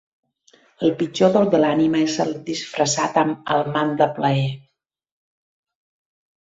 [0.87, 4.51] El pitjor dol de l'ànima és el disfressat amb el mant del plaer.